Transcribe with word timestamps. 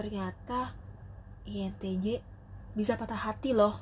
ternyata 0.00 0.72
INTJ 1.44 2.24
bisa 2.72 2.96
patah 2.96 3.20
hati 3.20 3.52
loh. 3.52 3.76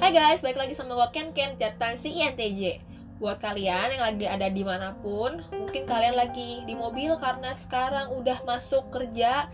Hai 0.00 0.08
guys, 0.08 0.40
balik 0.40 0.56
lagi 0.56 0.72
sama 0.72 0.96
gue 0.96 1.08
Ken. 1.12 1.36
Ken 1.36 1.60
catatan 1.60 2.00
si 2.00 2.16
INTJ 2.16 2.80
Buat 3.20 3.44
kalian 3.44 3.92
yang 3.92 4.04
lagi 4.04 4.24
ada 4.24 4.48
di 4.48 4.64
mana 4.64 4.96
pun 5.00 5.44
Mungkin 5.52 5.84
kalian 5.84 6.16
lagi 6.16 6.64
di 6.64 6.72
mobil 6.76 7.16
karena 7.20 7.52
sekarang 7.56 8.12
udah 8.12 8.40
masuk 8.44 8.88
kerja 8.88 9.48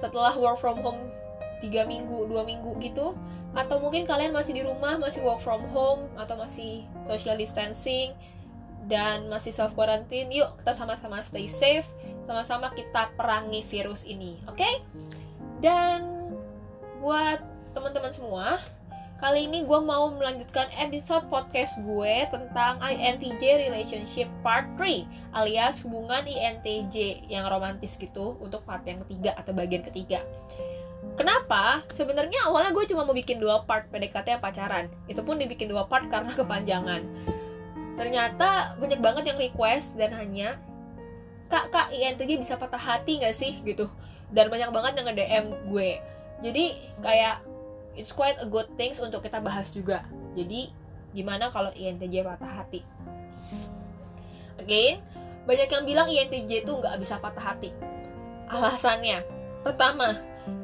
Setelah 0.00 0.32
work 0.36 0.60
from 0.60 0.80
home 0.80 1.12
3 1.60 1.88
minggu, 1.88 2.28
2 2.28 2.36
minggu 2.44 2.72
gitu. 2.84 3.16
Atau 3.56 3.80
mungkin 3.80 4.04
kalian 4.04 4.32
masih 4.32 4.52
di 4.52 4.62
rumah, 4.64 5.00
masih 5.00 5.24
work 5.24 5.40
from 5.40 5.64
home 5.72 6.04
Atau 6.16 6.36
masih 6.36 6.84
social 7.08 7.36
distancing 7.36 8.12
dan 8.86 9.26
masih 9.32 9.50
self 9.50 9.72
quarantine 9.72 10.28
yuk 10.30 10.50
kita 10.60 10.72
sama-sama 10.76 11.20
stay 11.24 11.48
safe 11.48 11.88
sama-sama 12.24 12.72
kita 12.72 13.12
perangi 13.16 13.64
virus 13.64 14.04
ini 14.04 14.40
oke 14.48 14.56
okay? 14.56 14.74
dan 15.60 16.30
buat 17.00 17.40
teman-teman 17.72 18.12
semua 18.12 18.60
kali 19.20 19.48
ini 19.48 19.64
gue 19.64 19.80
mau 19.80 20.12
melanjutkan 20.12 20.68
episode 20.76 21.24
podcast 21.32 21.80
gue 21.80 22.28
tentang 22.28 22.76
INTJ 22.82 23.68
relationship 23.68 24.28
part 24.44 24.68
3 24.76 25.32
alias 25.32 25.80
hubungan 25.86 26.28
INTJ 26.28 27.24
yang 27.32 27.48
romantis 27.48 27.96
gitu 27.96 28.36
untuk 28.42 28.66
part 28.68 28.84
yang 28.84 29.00
ketiga 29.06 29.32
atau 29.38 29.56
bagian 29.56 29.84
ketiga 29.86 30.20
Kenapa? 31.14 31.86
Sebenarnya 31.94 32.50
awalnya 32.50 32.74
gue 32.74 32.90
cuma 32.90 33.06
mau 33.06 33.14
bikin 33.14 33.38
dua 33.38 33.62
part 33.62 33.86
PDKT 33.86 34.34
yang 34.34 34.42
pacaran. 34.42 34.90
Itu 35.06 35.22
pun 35.22 35.38
dibikin 35.38 35.70
dua 35.70 35.86
part 35.86 36.10
karena 36.10 36.34
kepanjangan 36.34 37.06
ternyata 37.94 38.74
banyak 38.78 39.00
banget 39.00 39.24
yang 39.30 39.38
request 39.38 39.94
dan 39.94 40.14
hanya 40.14 40.58
kak 41.48 41.70
kak 41.70 41.88
INTJ 41.94 42.40
bisa 42.40 42.58
patah 42.58 42.80
hati 42.80 43.22
gak 43.22 43.36
sih? 43.36 43.62
gitu. 43.62 43.86
Dan 44.34 44.50
banyak 44.50 44.70
banget 44.74 44.92
yang 44.98 45.06
nge-DM 45.12 45.46
gue. 45.70 45.90
Jadi 46.42 46.64
kayak 46.98 47.44
it's 47.94 48.10
quite 48.10 48.34
a 48.42 48.48
good 48.48 48.66
things 48.74 48.98
untuk 48.98 49.22
kita 49.22 49.38
bahas 49.38 49.70
juga. 49.70 50.02
Jadi 50.34 50.74
gimana 51.14 51.54
kalau 51.54 51.70
INTJ 51.70 52.26
patah 52.26 52.50
hati? 52.64 52.82
Again 54.58 54.98
banyak 55.44 55.68
yang 55.68 55.84
bilang 55.84 56.08
INTJ 56.08 56.64
itu 56.64 56.72
nggak 56.72 56.96
bisa 56.98 57.20
patah 57.20 57.54
hati. 57.54 57.70
Alasannya 58.50 59.22
pertama 59.62 60.18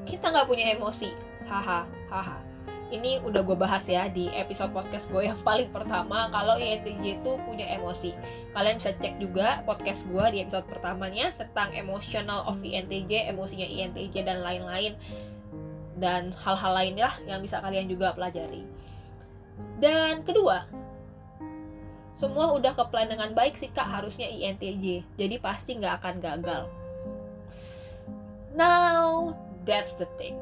kita 0.09 0.33
nggak 0.33 0.49
punya 0.49 0.75
emosi. 0.75 1.13
Haha 1.47 1.87
haha 2.11 2.50
ini 2.91 3.23
udah 3.23 3.47
gue 3.47 3.55
bahas 3.55 3.87
ya 3.87 4.11
di 4.11 4.27
episode 4.35 4.75
podcast 4.75 5.07
gue 5.09 5.31
yang 5.31 5.39
paling 5.49 5.71
pertama. 5.71 6.27
Kalau 6.35 6.59
INTJ 6.59 7.23
itu 7.23 7.33
punya 7.47 7.67
emosi. 7.79 8.13
Kalian 8.51 8.83
bisa 8.83 8.93
cek 8.99 9.23
juga 9.23 9.63
podcast 9.63 10.11
gue 10.11 10.25
di 10.35 10.39
episode 10.43 10.67
pertamanya 10.67 11.31
tentang 11.39 11.71
emotional 11.73 12.43
of 12.51 12.59
INTJ 12.59 13.31
emosinya 13.31 13.67
INTJ 13.67 14.27
dan 14.27 14.43
lain-lain. 14.43 14.99
Dan 16.01 16.35
hal-hal 16.35 16.73
lainnya 16.75 17.11
yang 17.31 17.41
bisa 17.41 17.63
kalian 17.63 17.87
juga 17.87 18.11
pelajari. 18.13 18.67
Dan 19.79 20.27
kedua 20.27 20.67
semua 22.21 22.53
udah 22.53 22.77
ke 22.77 22.85
plan 22.93 23.09
dengan 23.09 23.33
baik 23.33 23.57
sih 23.57 23.73
kak 23.73 23.89
harusnya 23.89 24.29
INTJ 24.29 25.17
jadi 25.17 25.41
pasti 25.41 25.81
nggak 25.81 26.05
akan 26.05 26.17
gagal. 26.21 26.63
Now 28.53 29.33
that's 29.65 29.97
the 29.97 30.05
thing 30.21 30.37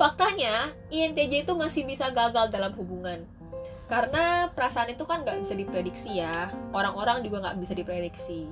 faktanya 0.00 0.72
INTJ 0.88 1.44
itu 1.44 1.52
masih 1.52 1.84
bisa 1.84 2.08
gagal 2.08 2.48
dalam 2.48 2.72
hubungan. 2.72 3.24
Karena 3.90 4.48
perasaan 4.54 4.94
itu 4.94 5.02
kan 5.02 5.26
nggak 5.26 5.42
bisa 5.42 5.54
diprediksi 5.58 6.22
ya. 6.22 6.54
Orang-orang 6.70 7.26
juga 7.26 7.42
nggak 7.42 7.58
bisa 7.58 7.74
diprediksi. 7.74 8.46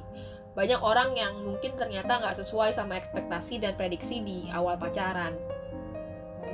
Banyak 0.59 0.83
orang 0.83 1.15
yang 1.15 1.47
mungkin 1.47 1.79
ternyata 1.79 2.19
nggak 2.19 2.43
sesuai 2.43 2.75
sama 2.75 2.99
ekspektasi 2.99 3.63
dan 3.63 3.79
prediksi 3.79 4.19
di 4.19 4.51
awal 4.51 4.75
pacaran. 4.75 5.39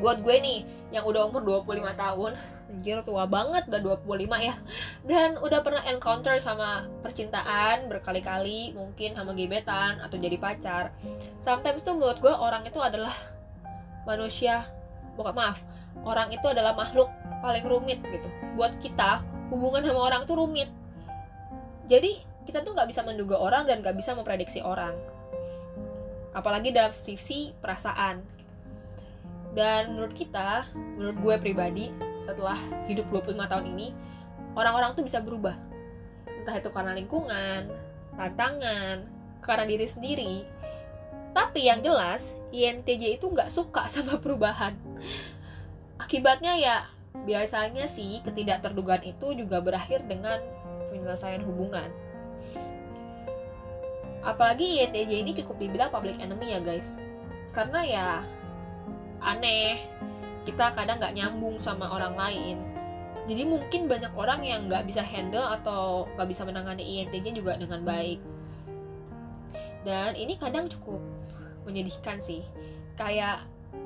Buat 0.05 0.21
gue 0.21 0.37
nih 0.37 0.61
yang 0.93 1.09
udah 1.09 1.33
umur 1.33 1.65
25 1.65 1.97
tahun 1.97 2.33
anjir 2.75 2.99
tua 3.07 3.25
banget 3.25 3.65
udah 3.73 3.81
25 4.05 4.29
ya. 4.45 4.55
Dan 5.09 5.41
udah 5.41 5.65
pernah 5.65 5.83
encounter 5.89 6.37
sama 6.37 6.85
percintaan 7.01 7.89
berkali-kali 7.89 8.77
mungkin 8.77 9.17
sama 9.17 9.33
gebetan 9.33 9.97
atau 10.05 10.21
jadi 10.21 10.37
pacar. 10.37 10.93
Sometimes 11.41 11.81
tuh 11.81 11.97
menurut 11.97 12.21
gue 12.21 12.35
orang 12.35 12.69
itu 12.69 12.77
adalah 12.85 13.17
manusia 14.05 14.69
bukan 15.17 15.35
maaf 15.35 15.65
orang 16.03 16.35
itu 16.35 16.45
adalah 16.51 16.75
makhluk 16.75 17.07
paling 17.39 17.63
rumit 17.63 18.03
gitu. 18.03 18.27
Buat 18.59 18.83
kita 18.83 19.23
hubungan 19.55 19.87
sama 19.87 20.01
orang 20.11 20.23
tuh 20.27 20.35
rumit. 20.41 20.67
Jadi 21.87 22.19
kita 22.49 22.67
tuh 22.67 22.75
nggak 22.75 22.91
bisa 22.91 23.07
menduga 23.07 23.39
orang 23.39 23.71
dan 23.71 23.81
nggak 23.81 23.95
bisa 23.95 24.17
memprediksi 24.17 24.59
orang. 24.65 24.97
Apalagi 26.35 26.75
dalam 26.75 26.91
sisi 26.91 27.55
perasaan. 27.63 28.25
Dan 29.55 29.95
menurut 29.95 30.19
kita 30.19 30.67
menurut 30.99 31.17
gue 31.23 31.35
pribadi 31.39 31.87
setelah 32.27 32.59
hidup 32.91 33.07
25 33.23 33.39
tahun 33.47 33.65
ini 33.71 33.95
orang-orang 34.59 34.99
tuh 34.99 35.07
bisa 35.07 35.23
berubah. 35.23 35.55
Entah 36.27 36.59
itu 36.59 36.75
karena 36.75 36.93
lingkungan 36.97 37.71
tantangan 38.19 39.07
karena 39.45 39.65
diri 39.69 39.87
sendiri 39.87 40.35
tapi 41.35 41.67
yang 41.67 41.83
jelas, 41.83 42.39
INTJ 42.55 43.19
itu 43.19 43.27
nggak 43.27 43.51
suka 43.51 43.85
sama 43.93 44.23
perubahan. 44.23 44.79
Akibatnya 45.99 46.55
ya, 46.55 46.77
biasanya 47.27 47.91
sih 47.91 48.23
ketidakterdugaan 48.23 49.03
itu 49.03 49.35
juga 49.35 49.59
berakhir 49.59 50.07
dengan 50.07 50.39
penyelesaian 50.95 51.43
hubungan. 51.43 51.91
Apalagi 54.25 54.81
INTJ 54.81 55.27
ini 55.27 55.37
cukup 55.37 55.59
dibilang 55.59 55.91
public 55.91 56.17
enemy 56.23 56.55
ya 56.55 56.61
guys. 56.63 56.97
Karena 57.53 57.81
ya 57.85 58.07
aneh, 59.21 59.85
kita 60.47 60.73
kadang 60.73 61.03
nggak 61.03 61.15
nyambung 61.19 61.59
sama 61.61 61.91
orang 61.91 62.15
lain. 62.15 62.57
Jadi 63.25 63.43
mungkin 63.49 63.89
banyak 63.89 64.13
orang 64.15 64.41
yang 64.45 64.69
nggak 64.69 64.85
bisa 64.85 65.01
handle 65.01 65.45
atau 65.45 66.07
nggak 66.17 66.29
bisa 66.29 66.45
menangani 66.45 66.85
INTJ 66.85 67.37
juga 67.37 67.59
dengan 67.59 67.83
baik. 67.83 68.21
Dan 69.85 70.17
ini 70.17 70.41
kadang 70.41 70.69
cukup 70.73 71.01
menyedihkan 71.65 72.21
sih. 72.21 72.45
Kayak 72.95 73.45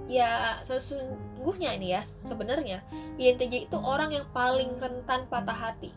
ya 0.09 0.61
sesungguhnya 0.65 1.77
ini 1.77 1.97
ya 1.97 2.05
sebenarnya 2.25 2.85
INTJ 3.21 3.69
itu 3.69 3.79
orang 3.81 4.13
yang 4.13 4.27
paling 4.33 4.77
rentan 4.77 5.25
patah 5.29 5.57
hati. 5.57 5.93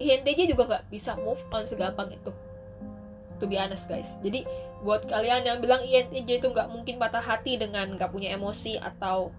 INTJ 0.00 0.50
juga 0.50 0.64
nggak 0.66 0.84
bisa 0.88 1.18
move 1.20 1.40
on 1.52 1.66
segampang 1.68 2.14
itu 2.14 2.32
to 3.40 3.44
be 3.48 3.56
honest 3.56 3.88
guys. 3.88 4.08
Jadi 4.20 4.44
buat 4.84 5.04
kalian 5.08 5.44
yang 5.44 5.58
bilang 5.60 5.82
INTJ 5.84 6.44
itu 6.44 6.48
nggak 6.52 6.68
mungkin 6.72 6.96
patah 7.00 7.24
hati 7.24 7.56
dengan 7.56 7.96
nggak 7.96 8.12
punya 8.12 8.32
emosi 8.36 8.76
atau 8.80 9.32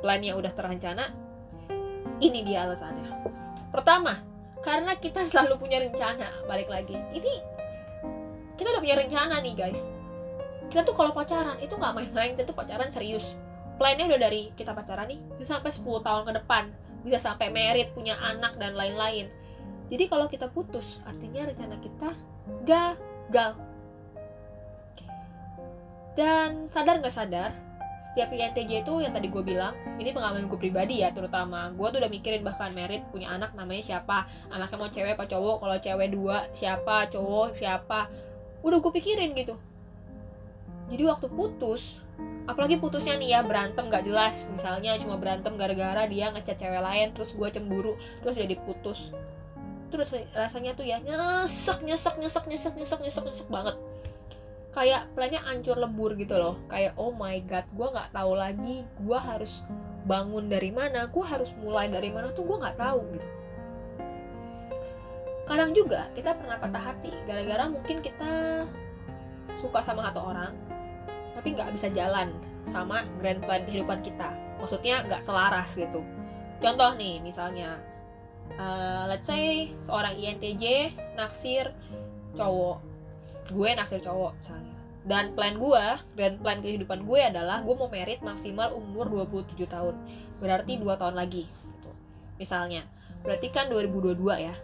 plannya 0.00 0.36
udah 0.36 0.52
terencana 0.52 1.12
ini 2.20 2.44
dia 2.44 2.64
alasannya. 2.68 3.10
Pertama 3.72 4.20
karena 4.64 4.96
kita 4.96 5.28
selalu 5.28 5.60
punya 5.60 5.80
rencana 5.80 6.32
balik 6.48 6.72
lagi. 6.72 6.96
Ini 7.12 7.32
kita 8.56 8.70
udah 8.70 8.82
punya 8.82 8.96
rencana 9.02 9.42
nih 9.42 9.54
guys 9.58 9.93
kita 10.74 10.82
tuh 10.82 10.98
kalau 10.98 11.14
pacaran 11.14 11.54
itu 11.62 11.70
nggak 11.70 11.94
main-main 11.94 12.34
kita 12.34 12.50
tuh 12.50 12.58
pacaran 12.58 12.90
serius. 12.90 13.38
Plannya 13.78 14.10
udah 14.10 14.18
dari 14.26 14.50
kita 14.58 14.74
pacaran 14.74 15.06
nih 15.06 15.22
bisa 15.38 15.54
sampai 15.54 15.70
10 15.70 16.02
tahun 16.02 16.22
ke 16.26 16.32
depan. 16.42 16.66
Bisa 17.06 17.22
sampai 17.22 17.46
merit 17.54 17.94
punya 17.94 18.18
anak 18.18 18.58
dan 18.58 18.74
lain-lain. 18.74 19.30
Jadi 19.86 20.04
kalau 20.10 20.26
kita 20.26 20.50
putus 20.50 20.98
artinya 21.06 21.46
rencana 21.46 21.78
kita 21.78 22.10
gagal. 22.66 23.54
Dan 26.18 26.66
sadar 26.74 26.98
nggak 26.98 27.14
sadar 27.14 27.54
setiap 28.10 28.34
INTJ 28.34 28.82
itu 28.82 28.94
yang 28.98 29.14
tadi 29.14 29.30
gue 29.30 29.42
bilang 29.46 29.78
ini 30.02 30.10
pengalaman 30.10 30.50
gue 30.50 30.58
pribadi 30.58 31.06
ya 31.06 31.14
terutama. 31.14 31.70
Gue 31.78 31.94
tuh 31.94 32.02
udah 32.02 32.10
mikirin 32.10 32.42
bahkan 32.42 32.74
merit 32.74 33.06
punya 33.14 33.30
anak 33.30 33.54
namanya 33.54 33.94
siapa. 33.94 34.26
Anaknya 34.50 34.74
mau 34.82 34.90
cewek 34.90 35.14
apa 35.14 35.30
cowok 35.30 35.56
kalau 35.62 35.76
cewek 35.78 36.10
dua 36.10 36.50
siapa 36.50 37.06
cowok 37.14 37.62
siapa. 37.62 38.10
Udah 38.66 38.82
gue 38.82 38.90
pikirin 38.90 39.38
gitu 39.38 39.54
jadi 40.92 41.02
waktu 41.08 41.26
putus 41.32 42.04
apalagi 42.44 42.76
putusnya 42.76 43.16
nih 43.16 43.28
ya 43.36 43.40
berantem 43.40 43.88
gak 43.88 44.04
jelas. 44.04 44.36
Misalnya 44.52 44.96
cuma 45.00 45.16
berantem 45.16 45.56
gara-gara 45.56 46.04
dia 46.04 46.28
ngechat 46.32 46.60
cewek 46.60 46.82
lain 46.82 47.08
terus 47.16 47.32
gue 47.32 47.48
cemburu 47.48 47.96
terus 48.20 48.36
jadi 48.36 48.54
putus. 48.60 49.10
Terus 49.88 50.12
rasanya 50.34 50.76
tuh 50.76 50.84
ya 50.84 51.00
nyesek 51.00 51.80
nyesek 51.86 52.20
nyesek 52.20 52.44
nyesek 52.50 52.74
nyesek 52.76 53.00
nyesek 53.00 53.24
nyesek 53.24 53.48
banget. 53.48 53.76
Kayak 54.74 55.06
plannya 55.14 55.40
ancur 55.46 55.78
lebur 55.78 56.18
gitu 56.18 56.36
loh. 56.36 56.60
Kayak 56.68 56.98
oh 57.00 57.14
my 57.14 57.40
god 57.48 57.64
gue 57.72 57.88
nggak 57.88 58.10
tahu 58.12 58.32
lagi 58.36 58.76
gue 58.84 59.18
harus 59.18 59.64
bangun 60.04 60.52
dari 60.52 60.68
mana 60.68 61.08
gue 61.08 61.24
harus 61.24 61.56
mulai 61.56 61.88
dari 61.88 62.12
mana 62.12 62.28
tuh 62.36 62.44
gue 62.44 62.56
nggak 62.60 62.76
tahu 62.76 63.00
gitu. 63.16 63.28
Kadang 65.44 65.72
juga 65.76 66.08
kita 66.12 66.36
pernah 66.36 66.56
patah 66.60 66.92
hati 66.92 67.12
gara-gara 67.24 67.68
mungkin 67.72 68.04
kita 68.04 68.64
suka 69.60 69.80
sama 69.80 70.08
satu 70.12 70.20
orang 70.20 70.52
tapi 71.34 71.54
nggak 71.54 71.74
bisa 71.74 71.90
jalan 71.90 72.32
sama 72.70 73.04
grand 73.20 73.42
plan 73.44 73.62
kehidupan 73.66 74.00
kita. 74.00 74.32
Maksudnya 74.62 75.04
nggak 75.04 75.22
selaras 75.26 75.74
gitu. 75.76 76.00
Contoh 76.62 76.96
nih 76.96 77.20
misalnya 77.20 77.76
uh, 78.56 79.04
let's 79.10 79.28
say 79.28 79.74
seorang 79.84 80.16
INTJ 80.16 80.94
naksir 81.18 81.74
cowok. 82.38 82.80
Gue 83.52 83.70
naksir 83.76 84.00
cowok 84.00 84.32
misalnya. 84.40 84.74
Dan 85.04 85.36
plan 85.36 85.60
gue 85.60 85.84
dan 86.16 86.40
plan 86.40 86.64
kehidupan 86.64 87.04
gue 87.04 87.20
adalah 87.20 87.60
gue 87.60 87.74
mau 87.76 87.92
merit 87.92 88.24
maksimal 88.24 88.72
umur 88.72 89.28
27 89.28 89.68
tahun. 89.68 89.94
Berarti 90.40 90.80
dua 90.80 90.96
tahun 90.96 91.18
lagi 91.18 91.44
gitu. 91.44 91.90
misalnya. 92.40 92.88
Berarti 93.20 93.52
kan 93.52 93.68
2022 93.68 94.16
ya. 94.40 94.56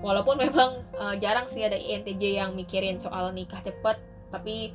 Walaupun 0.00 0.36
memang 0.40 0.80
uh, 0.96 1.16
jarang 1.20 1.48
sih 1.48 1.64
ada 1.64 1.76
INTJ 1.76 2.40
yang 2.40 2.56
mikirin 2.56 2.96
soal 2.96 3.32
nikah 3.36 3.60
cepet 3.60 4.00
tapi 4.32 4.74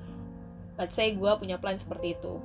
let's 0.80 0.96
say 0.96 1.12
gue 1.12 1.31
punya 1.36 1.60
plan 1.60 1.76
seperti 1.76 2.16
itu. 2.16 2.40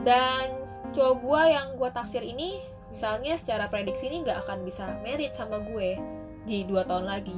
Dan 0.00 0.64
cowok 0.96 1.16
gue 1.20 1.42
yang 1.52 1.66
gue 1.76 1.90
taksir 1.92 2.24
ini 2.24 2.58
misalnya 2.88 3.36
secara 3.36 3.68
prediksi 3.68 4.08
ini 4.08 4.24
nggak 4.24 4.48
akan 4.48 4.64
bisa 4.64 4.88
merit 5.04 5.36
sama 5.36 5.60
gue 5.60 6.00
di 6.48 6.64
dua 6.64 6.88
tahun 6.88 7.04
lagi. 7.04 7.36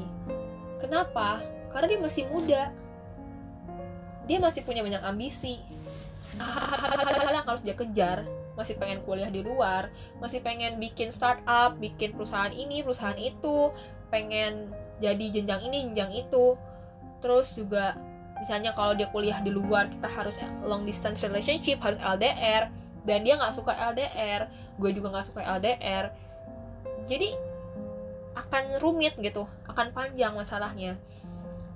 Kenapa? 0.79 1.43
Karena 1.75 1.87
dia 1.91 2.01
masih 2.01 2.25
muda. 2.31 2.63
Dia 4.31 4.39
masih 4.39 4.63
punya 4.63 4.87
banyak 4.87 5.03
ambisi. 5.03 5.59
Hal-hal 6.39 7.35
yang 7.35 7.47
harus 7.47 7.63
dia 7.67 7.75
kejar. 7.75 8.23
Masih 8.57 8.79
pengen 8.81 9.05
kuliah 9.05 9.29
di 9.29 9.45
luar 9.45 9.93
masih 10.17 10.41
pengen 10.41 10.81
bikin 10.81 11.13
startup 11.13 11.77
bikin 11.77 12.17
perusahaan 12.17 12.49
ini 12.49 12.81
perusahaan 12.81 13.21
itu 13.21 13.69
pengen 14.09 14.73
jadi 14.97 15.29
jenjang 15.29 15.69
ini 15.69 15.93
jenjang 15.93 16.25
itu. 16.25 16.57
Terus 17.21 17.53
juga 17.53 18.01
misalnya 18.43 18.77
kalau 18.77 18.93
dia 18.93 19.09
kuliah 19.11 19.41
di 19.41 19.51
luar 19.51 19.89
kita 19.89 20.09
harus 20.09 20.37
long 20.65 20.85
distance 20.85 21.25
relationship 21.25 21.81
harus 21.81 21.97
LDR 21.99 22.69
dan 23.07 23.25
dia 23.25 23.39
nggak 23.39 23.55
suka 23.55 23.73
LDR 23.73 24.51
gue 24.77 24.91
juga 24.93 25.15
nggak 25.15 25.27
suka 25.33 25.41
LDR 25.57 26.13
jadi 27.07 27.39
akan 28.37 28.83
rumit 28.83 29.17
gitu. 29.17 29.49
Akan 29.65 29.91
panjang 29.97 30.37
masalahnya. 30.37 31.01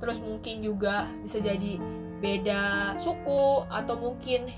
Terus 0.03 0.21
mungkin 0.21 0.61
juga 0.61 1.09
bisa 1.25 1.41
jadi 1.41 1.81
beda 2.21 2.95
suku 3.01 3.65
atau 3.73 3.97
mungkin 3.97 4.53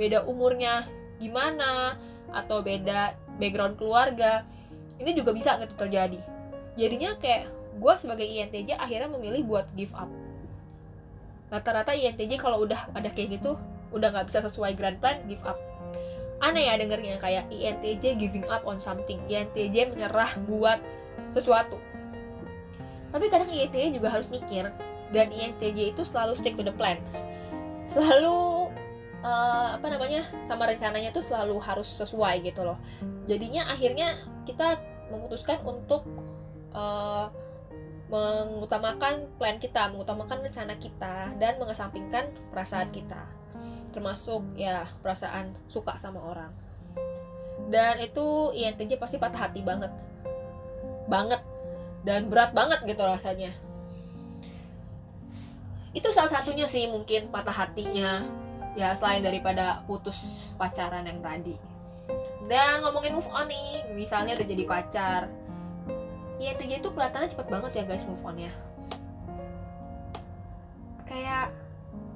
beda 0.00 0.24
umurnya 0.24 0.88
gimana 1.20 2.00
atau 2.32 2.64
beda 2.64 3.18
background 3.36 3.76
keluarga. 3.76 4.48
Ini 4.96 5.12
juga 5.12 5.36
bisa 5.36 5.60
gitu 5.60 5.76
terjadi. 5.76 6.20
Jadinya 6.78 7.18
kayak 7.20 7.52
gue 7.76 7.94
sebagai 8.00 8.24
INTJ 8.24 8.76
akhirnya 8.76 9.08
memilih 9.12 9.44
buat 9.44 9.66
give 9.76 9.92
up 9.96 10.08
rata-rata 11.52 11.92
INTJ 11.92 12.40
kalau 12.40 12.64
udah 12.64 12.88
ada 12.96 13.12
kayak 13.12 13.36
gitu 13.36 13.60
udah 13.92 14.08
nggak 14.08 14.32
bisa 14.32 14.40
sesuai 14.48 14.72
grand 14.72 14.96
plan 14.96 15.20
give 15.28 15.44
up. 15.44 15.60
Aneh 16.40 16.66
ya 16.66 16.74
dengernya 16.80 17.20
kayak 17.20 17.52
INTJ 17.52 18.18
giving 18.18 18.48
up 18.48 18.64
on 18.64 18.80
something. 18.80 19.20
INTJ 19.28 19.92
menyerah 19.92 20.32
buat 20.48 20.80
sesuatu. 21.36 21.76
Tapi 23.12 23.28
kadang 23.28 23.52
INTJ 23.52 24.00
juga 24.00 24.08
harus 24.08 24.32
mikir 24.32 24.72
dan 25.12 25.28
INTJ 25.28 25.92
itu 25.92 26.02
selalu 26.02 26.32
stick 26.34 26.56
to 26.56 26.64
the 26.64 26.72
plan. 26.72 26.96
Selalu 27.84 28.72
uh, 29.20 29.76
apa 29.76 29.86
namanya 29.92 30.24
sama 30.48 30.64
rencananya 30.64 31.12
tuh 31.12 31.20
selalu 31.20 31.60
harus 31.60 31.86
sesuai 32.00 32.40
gitu 32.48 32.64
loh. 32.64 32.80
Jadinya 33.28 33.68
akhirnya 33.68 34.16
kita 34.48 34.80
memutuskan 35.12 35.60
untuk 35.68 36.08
uh, 36.72 37.11
mengutamakan 38.12 39.24
plan 39.40 39.56
kita, 39.56 39.88
mengutamakan 39.88 40.44
rencana 40.44 40.76
kita, 40.76 41.32
dan 41.40 41.56
mengesampingkan 41.56 42.28
perasaan 42.52 42.92
kita, 42.92 43.24
termasuk 43.96 44.44
ya 44.52 44.84
perasaan 45.00 45.56
suka 45.72 45.96
sama 45.96 46.20
orang. 46.20 46.52
Dan 47.72 48.04
itu 48.04 48.52
INTJ 48.52 49.00
pasti 49.00 49.16
patah 49.16 49.48
hati 49.48 49.64
banget, 49.64 49.88
banget, 51.08 51.40
dan 52.04 52.28
berat 52.28 52.52
banget 52.52 52.84
gitu 52.84 53.00
rasanya. 53.00 53.56
Itu 55.96 56.12
salah 56.12 56.36
satunya 56.36 56.68
sih 56.68 56.84
mungkin 56.92 57.32
patah 57.32 57.64
hatinya, 57.64 58.28
ya 58.76 58.92
selain 58.92 59.24
daripada 59.24 59.80
putus 59.88 60.52
pacaran 60.60 61.08
yang 61.08 61.24
tadi. 61.24 61.56
Dan 62.44 62.84
ngomongin 62.84 63.16
move 63.16 63.30
on 63.32 63.48
nih, 63.48 63.88
misalnya 63.96 64.36
udah 64.36 64.44
jadi 64.44 64.64
pacar, 64.68 65.32
INTJ 66.42 66.82
itu 66.82 66.90
kelihatannya 66.90 67.30
cepet 67.30 67.46
banget 67.46 67.70
ya 67.78 67.84
guys 67.86 68.02
move 68.02 68.22
on 68.26 68.34
ya 68.34 68.50
kayak 71.12 71.52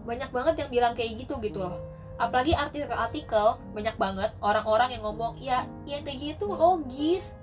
banyak 0.08 0.30
banget 0.32 0.54
yang 0.64 0.70
bilang 0.72 0.92
kayak 0.96 1.20
gitu 1.20 1.36
gitu 1.44 1.60
loh. 1.60 1.76
Apalagi 2.16 2.56
artikel-artikel 2.56 3.60
banyak 3.76 3.96
banget 4.00 4.30
orang-orang 4.40 4.96
yang 4.96 5.02
ngomong 5.04 5.36
ya 5.36 5.68
INTJ 5.84 6.40
itu 6.40 6.46
logis. 6.48 7.34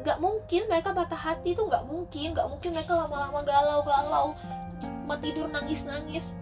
Nggak 0.00 0.18
mungkin 0.22 0.62
mereka 0.70 0.96
patah 0.96 1.18
hati 1.18 1.52
itu 1.52 1.60
nggak 1.60 1.84
mungkin. 1.84 2.32
Nggak 2.32 2.48
mungkin 2.48 2.70
mereka 2.72 2.96
lama-lama 2.96 3.44
galau-galau 3.44 4.32
cuma 4.80 5.20
tidur 5.20 5.50
nangis-nangis. 5.52 6.32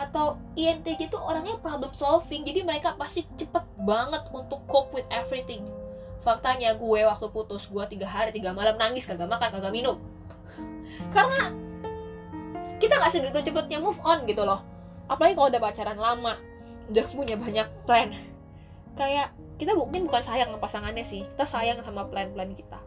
Atau 0.00 0.40
INTJ 0.56 1.12
itu 1.12 1.18
orangnya 1.20 1.60
problem 1.60 1.92
solving. 1.92 2.46
Jadi 2.48 2.64
mereka 2.64 2.96
pasti 2.96 3.28
cepet 3.36 3.66
banget 3.84 4.24
untuk 4.32 4.64
cope 4.64 4.96
with 4.96 5.08
everything 5.12 5.68
faktanya 6.26 6.74
gue 6.74 7.00
waktu 7.06 7.26
putus 7.30 7.70
gue 7.70 7.86
tiga 7.86 8.10
hari 8.10 8.34
tiga 8.34 8.50
malam 8.50 8.74
nangis 8.74 9.06
kagak 9.06 9.30
makan 9.30 9.46
kagak 9.54 9.70
minum. 9.70 9.94
Karena 11.14 11.54
kita 12.82 12.98
nggak 12.98 13.12
segitu 13.14 13.38
cepetnya 13.46 13.78
move 13.78 14.02
on 14.02 14.26
gitu 14.26 14.42
loh. 14.42 14.66
Apalagi 15.06 15.38
kalau 15.38 15.54
udah 15.54 15.62
pacaran 15.62 15.94
lama 15.94 16.34
udah 16.90 17.06
punya 17.14 17.38
banyak 17.38 17.70
plan. 17.86 18.10
Kayak 18.98 19.30
kita 19.62 19.78
mungkin 19.78 20.10
bukan 20.10 20.22
sayang 20.26 20.50
sama 20.50 20.58
pasangannya 20.58 21.06
sih 21.06 21.22
kita 21.30 21.46
sayang 21.46 21.78
sama 21.86 22.02
plan-plan 22.10 22.50
kita. 22.58 22.82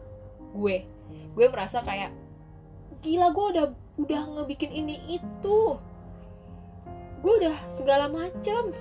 Gue 0.52 0.84
gue 1.32 1.46
merasa 1.48 1.80
kayak 1.80 2.12
gila 3.00 3.32
gue 3.32 3.46
udah 3.56 3.66
udah 4.04 4.22
ngebikin 4.36 4.68
ini 4.68 5.16
itu. 5.16 5.80
Gue 7.24 7.32
udah 7.40 7.56
segala 7.72 8.04
macam 8.12 8.76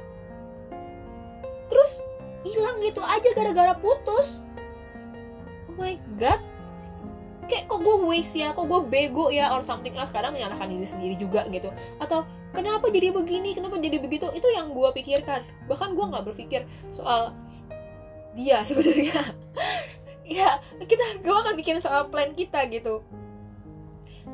terus 1.69 2.01
hilang 2.43 2.81
gitu 2.81 2.99
aja 3.05 3.29
gara-gara 3.37 3.77
putus 3.77 4.41
my 5.79 5.95
god. 6.19 6.43
Kayak 7.49 7.65
kok 7.65 7.81
gue 7.81 7.95
waste 8.05 8.37
ya 8.37 8.53
kok 8.53 8.69
gue 8.69 8.81
bego 8.85 9.33
ya 9.33 9.49
or 9.49 9.65
something 9.65 9.95
else. 9.97 10.13
Kadang 10.13 10.37
menyalahkan 10.37 10.69
diri 10.69 10.85
sendiri 10.85 11.15
juga 11.17 11.47
gitu. 11.49 11.73
Atau 11.97 12.27
kenapa 12.53 12.91
jadi 12.93 13.09
begini 13.09 13.57
kenapa 13.57 13.81
jadi 13.81 13.97
begitu? 13.97 14.29
Itu 14.35 14.45
yang 14.53 14.75
gue 14.75 14.89
pikirkan. 14.93 15.47
Bahkan 15.65 15.97
gue 15.97 16.05
nggak 16.13 16.23
berpikir 16.29 16.61
soal 16.93 17.33
dia 18.37 18.61
sebenarnya. 18.67 19.33
Ya 20.29 20.61
kita 20.85 21.25
gue 21.25 21.33
akan 21.33 21.57
bikin 21.57 21.81
soal 21.81 22.11
plan 22.13 22.37
kita 22.37 22.69
gitu. 22.69 23.01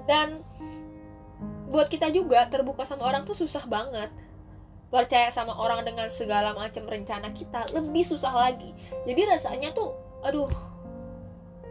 Dan 0.03 0.43
buat 1.72 1.88
kita 1.88 2.12
juga 2.12 2.46
terbuka 2.51 2.84
sama 2.84 3.08
orang 3.08 3.24
tuh 3.24 3.38
susah 3.38 3.63
banget. 3.63 4.12
Percaya 4.91 5.31
sama 5.31 5.55
orang 5.55 5.88
dengan 5.88 6.12
segala 6.12 6.51
macam 6.51 6.84
rencana 6.84 7.31
kita 7.31 7.72
lebih 7.72 8.03
susah 8.03 8.36
lagi. 8.36 8.75
Jadi 9.08 9.22
rasanya 9.24 9.72
tuh 9.72 9.96
aduh 10.19 10.75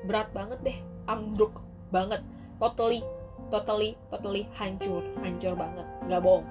berat 0.04 0.28
banget 0.36 0.60
deh 0.62 0.78
ambruk 1.08 1.64
banget. 1.88 2.20
Totally 2.60 3.04
totally 3.52 3.96
totally 4.08 4.48
hancur 4.56 5.04
hancur 5.20 5.54
banget. 5.56 5.86
Nggak 6.08 6.22
bohong. 6.24 6.46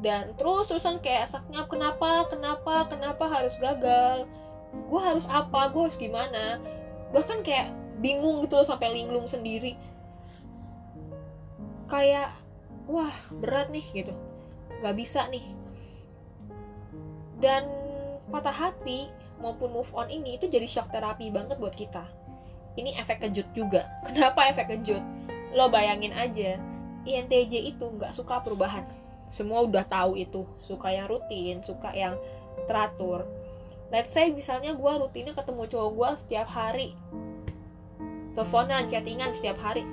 Dan 0.00 0.36
terus 0.36 0.68
terusan 0.68 1.00
kayak 1.00 1.32
saknya 1.32 1.64
kenapa 1.68 2.28
kenapa 2.28 2.88
kenapa 2.88 3.24
harus 3.30 3.56
gagal? 3.56 4.28
Gue 4.90 5.00
harus 5.00 5.24
apa? 5.30 5.70
Gue 5.70 5.88
harus 5.88 5.98
gimana? 5.98 6.60
Bahkan 7.14 7.46
kayak 7.46 7.72
bingung 8.02 8.42
gitu 8.44 8.58
loh 8.58 8.66
sampai 8.66 8.90
linglung 8.90 9.28
sendiri. 9.30 9.78
Kayak 11.88 12.34
wah 12.90 13.14
berat 13.38 13.70
nih 13.70 13.86
gitu. 13.94 14.12
Nggak 14.82 14.96
bisa 14.98 15.24
nih. 15.30 15.44
Dan 17.38 17.68
patah 18.32 18.54
hati 18.54 19.12
maupun 19.38 19.70
move 19.70 19.92
on 19.92 20.08
ini 20.08 20.40
itu 20.40 20.48
jadi 20.48 20.64
shock 20.64 20.88
terapi 20.88 21.28
banget 21.28 21.60
buat 21.60 21.76
kita 21.76 22.23
ini 22.74 22.94
efek 22.98 23.22
kejut 23.22 23.46
juga. 23.54 23.86
Kenapa 24.06 24.50
efek 24.50 24.70
kejut? 24.70 25.02
Lo 25.54 25.70
bayangin 25.70 26.10
aja 26.14 26.58
INTJ 27.04 27.76
itu 27.76 27.84
nggak 27.84 28.16
suka 28.16 28.40
perubahan. 28.40 28.82
Semua 29.28 29.64
udah 29.64 29.84
tahu 29.84 30.16
itu. 30.16 30.48
Suka 30.64 30.88
yang 30.90 31.06
rutin 31.08 31.60
suka 31.60 31.92
yang 31.92 32.16
teratur. 32.64 33.28
Let's 33.92 34.10
say 34.10 34.32
misalnya 34.32 34.72
gue 34.74 34.92
rutinnya 34.98 35.36
ketemu 35.36 35.68
cowok 35.68 35.90
gue 35.92 36.10
setiap 36.24 36.48
hari. 36.48 36.96
Teleponan 38.34 38.88
chattingan 38.88 39.30
setiap 39.36 39.60
hari. 39.60 39.84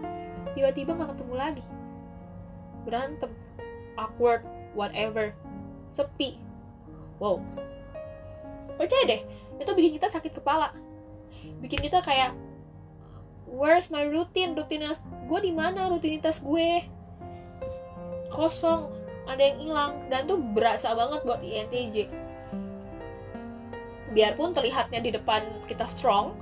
Tiba-tiba 0.55 0.95
nggak 0.95 1.13
ketemu 1.13 1.33
lagi. 1.35 1.65
Berantem 2.87 3.31
awkward 3.99 4.41
whatever. 4.73 5.35
Sepi. 5.91 6.39
Wow. 7.19 7.43
Percaya 8.79 9.03
deh 9.05 9.21
itu 9.61 9.71
bikin 9.77 9.91
kita 9.99 10.07
sakit 10.09 10.41
kepala. 10.41 10.73
Bikin 11.61 11.85
kita 11.85 12.01
kayak 12.01 12.33
where's 13.47 13.89
my 13.89 14.05
routine? 14.05 14.53
Rutinitas 14.57 15.01
gue 15.29 15.39
di 15.41 15.53
mana? 15.53 15.89
Rutinitas 15.89 16.41
gue 16.41 16.85
kosong. 18.33 18.89
Ada 19.25 19.41
yang 19.41 19.57
hilang. 19.61 19.93
Dan 20.09 20.25
tuh 20.25 20.39
berasa 20.41 20.91
banget 20.93 21.21
buat 21.23 21.41
INTJ 21.41 22.21
biarpun 24.11 24.51
terlihatnya 24.51 24.99
di 24.99 25.11
depan 25.15 25.39
kita 25.71 25.87
strong 25.87 26.35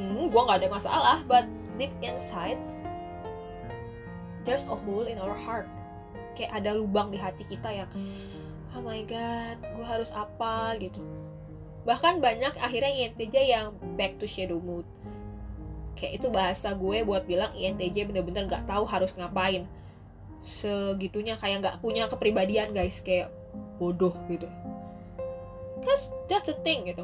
hmm, 0.00 0.32
gue 0.32 0.40
nggak 0.40 0.64
ada 0.64 0.70
masalah. 0.72 1.16
But 1.28 1.44
deep 1.76 1.92
inside 2.00 2.58
there's 4.48 4.64
a 4.64 4.76
hole 4.76 5.04
in 5.04 5.20
our 5.20 5.36
heart. 5.36 5.68
Kayak 6.32 6.64
ada 6.64 6.78
lubang 6.78 7.12
di 7.12 7.18
hati 7.20 7.44
kita 7.44 7.68
yang 7.68 7.90
oh 8.72 8.80
my 8.80 9.04
god 9.04 9.60
gue 9.60 9.84
harus 9.86 10.08
apa? 10.14 10.78
gitu. 10.80 11.02
Bahkan 11.84 12.20
banyak 12.20 12.56
akhirnya 12.56 13.08
INTJ 13.08 13.36
yang 13.48 13.76
back 13.96 14.16
to 14.20 14.26
shadow 14.28 14.60
mood 14.60 14.84
kayak 15.98 16.22
itu 16.22 16.30
bahasa 16.30 16.70
gue 16.72 17.02
buat 17.02 17.26
bilang 17.26 17.50
INTJ 17.58 18.06
bener-bener 18.06 18.46
nggak 18.46 18.70
tahu 18.70 18.86
harus 18.86 19.10
ngapain. 19.18 19.66
Segitunya 20.46 21.34
kayak 21.34 21.66
nggak 21.66 21.76
punya 21.82 22.06
kepribadian 22.06 22.70
guys. 22.70 23.02
Kayak 23.02 23.34
bodoh 23.82 24.14
gitu. 24.30 24.46
Cause 25.82 26.14
that's 26.30 26.46
the 26.46 26.54
thing 26.62 26.86
gitu. 26.86 27.02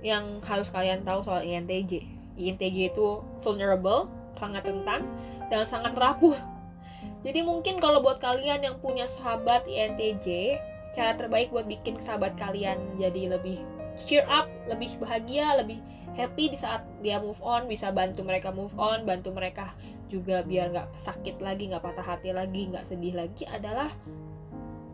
Yang 0.00 0.40
harus 0.48 0.68
kalian 0.72 1.04
tahu 1.04 1.20
soal 1.20 1.44
INTJ 1.44 2.24
INTJ 2.34 2.94
itu 2.94 3.22
vulnerable 3.40 4.10
sangat 4.38 4.66
rentan 4.66 5.06
dan 5.48 5.62
sangat 5.64 5.94
rapuh. 5.94 6.34
Jadi 7.24 7.40
mungkin 7.40 7.80
kalau 7.80 8.04
buat 8.04 8.20
kalian 8.20 8.60
yang 8.60 8.76
punya 8.82 9.08
sahabat 9.08 9.64
INTJ, 9.64 10.58
cara 10.92 11.16
terbaik 11.16 11.48
buat 11.54 11.64
bikin 11.64 11.96
sahabat 12.04 12.36
kalian 12.36 12.76
jadi 13.00 13.38
lebih 13.38 13.62
cheer 14.04 14.26
up, 14.28 14.50
lebih 14.68 14.98
bahagia, 15.00 15.56
lebih 15.56 15.80
happy 16.14 16.54
di 16.54 16.58
saat 16.58 16.86
dia 17.02 17.18
move 17.18 17.38
on, 17.42 17.66
bisa 17.66 17.90
bantu 17.90 18.22
mereka 18.22 18.54
move 18.54 18.74
on, 18.78 19.02
bantu 19.02 19.34
mereka 19.34 19.74
juga 20.06 20.46
biar 20.46 20.70
nggak 20.70 20.88
sakit 20.98 21.42
lagi, 21.42 21.70
nggak 21.70 21.82
patah 21.82 22.06
hati 22.06 22.30
lagi, 22.30 22.70
nggak 22.70 22.86
sedih 22.86 23.14
lagi 23.18 23.42
adalah 23.50 23.90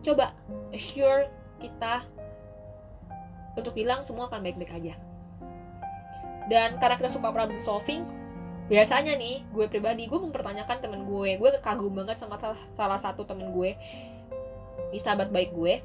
coba 0.01 0.33
assure 0.73 1.29
kita 1.61 2.01
untuk 3.53 3.77
bilang 3.77 4.01
semua 4.01 4.25
akan 4.27 4.41
baik-baik 4.41 4.73
aja. 4.73 4.93
Dan 6.49 6.81
karena 6.81 6.97
kita 6.97 7.13
suka 7.13 7.29
problem 7.29 7.61
solving, 7.61 8.01
biasanya 8.65 9.13
nih 9.13 9.45
gue 9.53 9.65
pribadi 9.69 10.09
gue 10.09 10.15
mempertanyakan 10.15 10.79
temen 10.81 11.05
gue 11.05 11.37
gue 11.37 11.49
kagum 11.61 11.93
banget 11.93 12.17
sama 12.17 12.39
salah, 12.73 12.97
satu 12.97 13.27
temen 13.27 13.53
gue 13.53 13.77
di 14.89 14.99
sahabat 14.99 15.27
baik 15.27 15.51
gue 15.51 15.83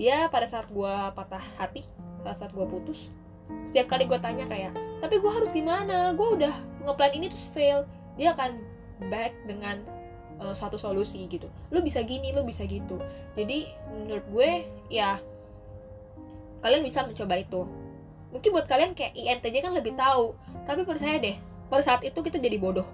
dia 0.00 0.26
pada 0.32 0.48
saat 0.48 0.64
gue 0.72 0.94
patah 1.12 1.44
hati 1.60 1.84
pada 2.24 2.40
saat 2.40 2.56
gue 2.56 2.64
putus 2.64 3.12
setiap 3.70 3.86
kali 3.94 4.04
gue 4.06 4.18
tanya 4.18 4.44
kayak 4.50 4.74
tapi 5.00 5.16
gue 5.16 5.32
harus 5.32 5.50
gimana? 5.50 6.12
Gue 6.12 6.36
udah 6.36 6.54
ngeplan 6.84 7.12
ini 7.16 7.26
terus 7.32 7.48
fail. 7.50 7.88
Dia 8.20 8.36
akan 8.36 8.60
back 9.08 9.32
dengan 9.48 9.80
uh, 10.38 10.52
satu 10.52 10.76
solusi 10.76 11.24
gitu. 11.26 11.48
Lu 11.72 11.80
bisa 11.80 12.04
gini 12.04 12.36
lu 12.36 12.44
bisa 12.44 12.68
gitu. 12.68 13.00
Jadi 13.32 13.72
menurut 13.88 14.24
gue 14.28 14.50
ya 14.92 15.16
kalian 16.60 16.84
bisa 16.84 17.02
mencoba 17.08 17.40
itu. 17.40 17.64
Mungkin 18.30 18.48
buat 18.54 18.68
kalian 18.68 18.92
kayak 18.92 19.16
INTJ 19.16 19.56
kan 19.64 19.72
lebih 19.72 19.96
tahu. 19.96 20.36
Tapi 20.68 20.84
percaya 20.84 21.16
deh 21.16 21.36
pada 21.72 21.82
saat 21.82 22.04
itu 22.04 22.20
kita 22.20 22.36
jadi 22.36 22.60
bodoh. 22.60 22.86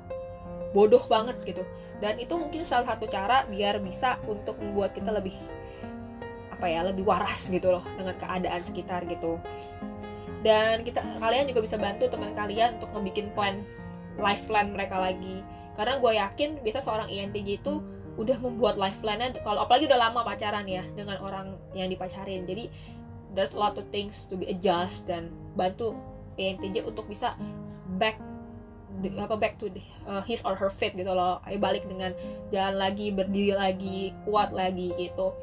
Bodoh 0.70 1.02
banget 1.10 1.36
gitu. 1.42 1.66
Dan 1.98 2.22
itu 2.22 2.38
mungkin 2.38 2.62
salah 2.62 2.94
satu 2.94 3.10
cara 3.10 3.42
biar 3.50 3.82
bisa 3.82 4.22
untuk 4.30 4.62
membuat 4.62 4.94
kita 4.94 5.10
lebih 5.10 5.34
apa 6.56 6.72
ya 6.72 6.80
lebih 6.88 7.04
waras 7.04 7.52
gitu 7.52 7.68
loh 7.68 7.84
dengan 8.00 8.16
keadaan 8.16 8.64
sekitar 8.64 9.04
gitu 9.04 9.36
dan 10.46 10.86
kita 10.86 11.02
kalian 11.18 11.50
juga 11.50 11.66
bisa 11.66 11.74
bantu 11.74 12.06
teman 12.06 12.30
kalian 12.38 12.78
untuk 12.78 12.94
ngebikin 12.94 13.34
plan 13.34 13.66
life 14.14 14.46
plan 14.46 14.70
mereka 14.70 14.94
lagi. 14.94 15.42
Karena 15.74 15.98
gue 15.98 16.12
yakin 16.14 16.62
biasa 16.62 16.86
seorang 16.86 17.10
INTJ 17.10 17.66
itu 17.66 17.82
udah 18.16 18.38
membuat 18.38 18.78
life 18.78 18.96
plan-nya 19.02 19.34
kalau 19.44 19.66
apalagi 19.66 19.90
udah 19.90 20.08
lama 20.08 20.22
pacaran 20.22 20.64
ya 20.70 20.86
dengan 20.94 21.18
orang 21.18 21.58
yang 21.74 21.90
dipacarin. 21.90 22.46
Jadi 22.46 22.70
there's 23.34 23.52
a 23.52 23.60
lot 23.60 23.74
of 23.74 23.84
things 23.90 24.24
to 24.30 24.38
be 24.38 24.46
adjust 24.46 25.04
dan 25.10 25.34
bantu 25.58 25.98
INTJ 26.38 26.86
untuk 26.86 27.10
bisa 27.10 27.34
back 27.98 28.16
apa 29.04 29.36
back 29.36 29.60
to 29.60 29.68
the, 29.68 29.82
uh, 30.08 30.24
his 30.24 30.40
or 30.46 30.54
her 30.54 30.70
faith 30.70 30.94
gitu 30.94 31.10
loh. 31.10 31.42
Ayo 31.42 31.58
balik 31.58 31.84
dengan 31.90 32.14
jalan 32.54 32.80
lagi 32.80 33.10
berdiri 33.10 33.52
lagi 33.52 34.14
kuat 34.24 34.54
lagi 34.54 34.94
gitu 34.94 35.34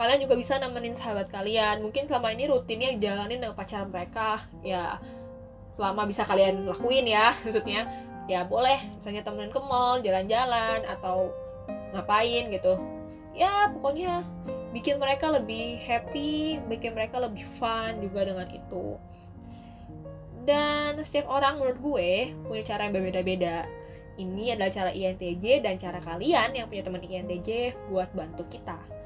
kalian 0.00 0.24
juga 0.24 0.32
bisa 0.40 0.56
nemenin 0.56 0.96
sahabat 0.96 1.28
kalian. 1.28 1.84
Mungkin 1.84 2.08
selama 2.08 2.32
ini 2.32 2.48
rutinnya 2.48 2.96
jalanin 2.96 3.36
dengan 3.36 3.52
pacar 3.52 3.84
mereka. 3.84 4.40
Ya 4.64 4.96
selama 5.76 6.08
bisa 6.08 6.24
kalian 6.24 6.64
lakuin 6.64 7.04
ya 7.04 7.36
maksudnya. 7.44 7.84
Ya 8.24 8.48
boleh. 8.48 8.80
Misalnya 8.96 9.20
temenin 9.28 9.52
ke 9.52 9.60
mall 9.60 10.00
jalan-jalan 10.00 10.88
atau 10.88 11.28
ngapain 11.92 12.48
gitu. 12.48 12.80
Ya 13.36 13.68
pokoknya 13.68 14.24
bikin 14.72 14.96
mereka 14.96 15.28
lebih 15.28 15.76
happy 15.84 16.64
bikin 16.64 16.96
mereka 16.96 17.20
lebih 17.20 17.44
fun 17.60 18.00
juga 18.00 18.24
dengan 18.24 18.48
itu. 18.48 18.96
Dan 20.48 20.96
setiap 21.04 21.28
orang 21.28 21.60
menurut 21.60 21.76
gue 21.76 22.32
punya 22.48 22.62
cara 22.64 22.88
yang 22.88 22.96
berbeda-beda. 22.96 23.68
Ini 24.16 24.56
adalah 24.56 24.72
cara 24.72 24.90
INTJ 24.96 25.60
dan 25.60 25.76
cara 25.76 26.00
kalian 26.00 26.56
yang 26.56 26.72
punya 26.72 26.88
teman 26.88 27.04
INTJ 27.04 27.76
buat 27.92 28.08
bantu 28.16 28.48
kita. 28.48 28.99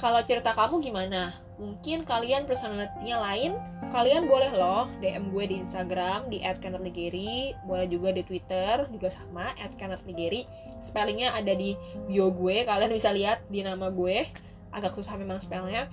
Kalau 0.00 0.24
cerita 0.24 0.56
kamu 0.56 0.80
gimana? 0.80 1.36
Mungkin 1.60 2.08
kalian 2.08 2.48
personalitinya 2.48 3.20
lain, 3.20 3.52
kalian 3.92 4.24
boleh 4.24 4.48
loh 4.56 4.88
DM 5.04 5.28
gue 5.28 5.44
di 5.44 5.56
Instagram 5.60 6.32
di 6.32 6.40
@kanatligeri, 6.40 7.52
boleh 7.68 7.84
juga 7.84 8.08
di 8.16 8.24
Twitter 8.24 8.88
juga 8.88 9.12
sama 9.12 9.52
@kanatligeri. 9.76 10.48
Spellingnya 10.80 11.36
ada 11.36 11.52
di 11.52 11.76
bio 12.08 12.32
gue, 12.32 12.64
kalian 12.64 12.88
bisa 12.88 13.12
lihat 13.12 13.44
di 13.52 13.60
nama 13.60 13.92
gue. 13.92 14.24
Agak 14.72 14.96
susah 14.96 15.20
memang 15.20 15.44
spellnya. 15.44 15.92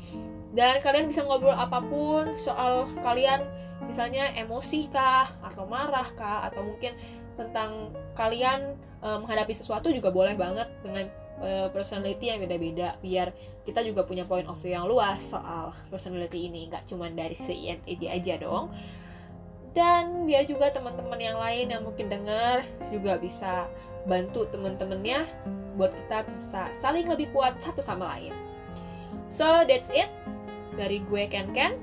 Dan 0.55 0.79
kalian 0.79 1.11
bisa 1.11 1.27
ngobrol 1.27 1.51
apa 1.51 1.83
pun 1.83 2.39
soal 2.39 2.87
kalian 3.03 3.43
misalnya 3.83 4.31
emosi 4.39 4.87
kah 4.87 5.27
atau 5.43 5.67
marah 5.67 6.07
kah 6.15 6.47
atau 6.47 6.63
mungkin 6.63 6.95
tentang 7.35 7.91
kalian 8.17 8.73
e, 9.03 9.07
menghadapi 9.21 9.53
sesuatu 9.53 9.93
juga 9.93 10.09
boleh 10.09 10.33
banget 10.33 10.65
dengan 10.81 11.05
e, 11.41 11.69
personality 11.73 12.29
yang 12.29 12.39
beda-beda 12.43 12.97
biar 13.01 13.33
kita 13.63 13.81
juga 13.83 14.05
punya 14.05 14.23
point 14.23 14.47
of 14.49 14.57
view 14.61 14.73
yang 14.73 14.85
luas 14.85 15.21
soal 15.21 15.73
personality 15.89 16.49
ini 16.49 16.69
nggak 16.69 16.85
cuma 16.89 17.09
dari 17.09 17.35
si 17.37 17.69
INTJ 17.69 18.03
aja 18.09 18.33
dong 18.41 18.71
dan 19.77 20.25
biar 20.25 20.49
juga 20.49 20.73
teman-teman 20.73 21.21
yang 21.21 21.37
lain 21.37 21.69
yang 21.69 21.85
mungkin 21.85 22.09
dengar 22.09 22.65
juga 22.89 23.21
bisa 23.21 23.69
bantu 24.09 24.49
teman-temannya 24.49 25.29
buat 25.77 25.93
kita 25.93 26.25
bisa 26.33 26.65
saling 26.81 27.05
lebih 27.05 27.29
kuat 27.29 27.61
satu 27.61 27.85
sama 27.85 28.17
lain. 28.17 28.33
So 29.29 29.61
that's 29.69 29.93
it 29.93 30.09
dari 30.73 31.05
gue 31.05 31.29
Ken 31.29 31.53
Ken. 31.53 31.77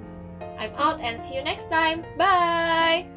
I'm 0.59 0.75
out 0.75 0.99
and 0.99 1.23
see 1.23 1.39
you 1.39 1.47
next 1.47 1.71
time. 1.71 2.03
Bye! 2.19 3.14